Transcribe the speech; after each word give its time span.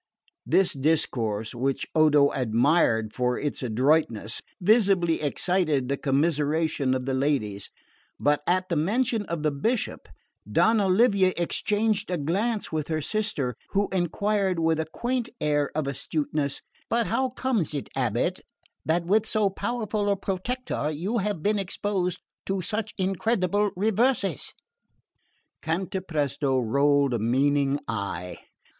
This 0.47 0.73
discourse, 0.73 1.53
which 1.53 1.85
Odo 1.93 2.31
admired 2.31 3.13
for 3.13 3.37
its 3.37 3.61
adroitness, 3.61 4.41
visibly 4.59 5.21
excited 5.21 5.87
the 5.89 5.95
commiseration 5.95 6.95
of 6.95 7.05
the 7.05 7.13
ladies; 7.13 7.69
but 8.19 8.41
at 8.47 8.75
mention 8.75 9.27
of 9.27 9.43
the 9.43 9.51
Bishop, 9.51 10.09
Donna 10.51 10.87
Livia 10.87 11.33
exchanged 11.37 12.09
a 12.09 12.17
glance 12.17 12.71
with 12.71 12.87
her 12.87 12.99
sister, 13.03 13.55
who 13.73 13.89
enquired, 13.91 14.57
with 14.57 14.79
a 14.79 14.87
quaint 14.91 15.29
air 15.39 15.69
of 15.75 15.85
astuteness, 15.85 16.61
"But 16.89 17.05
how 17.05 17.29
comes 17.29 17.75
it, 17.75 17.87
abate, 17.95 18.39
that 18.83 19.05
with 19.05 19.27
so 19.27 19.51
powerful 19.51 20.09
a 20.09 20.15
protector 20.17 20.89
you 20.89 21.19
have 21.19 21.43
been 21.43 21.59
exposed 21.59 22.23
to 22.47 22.63
such 22.63 22.95
incredible 22.97 23.69
reverses?" 23.75 24.51
Cantapresto 25.61 26.57
rolled 26.59 27.13
a 27.13 27.19
meaning 27.19 27.79
eye. 27.87 28.39